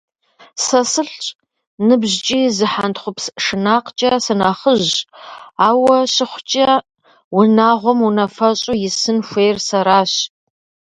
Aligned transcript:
Сэ 0.63 0.79
сылӏщ, 0.91 1.25
ныбжькӏи 1.87 2.41
зы 2.55 2.67
хьэнтхъупс 2.71 3.25
шынакъкӏэ 3.43 4.11
сынэхъыжьщ, 4.25 4.97
ауэ 5.67 5.97
щыхъукӏэ, 6.13 6.71
унагъуэм 7.37 7.99
унафэщӏу 8.07 8.79
исын 8.87 9.17
хуейр 9.27 9.57
сэращ. 9.67 10.13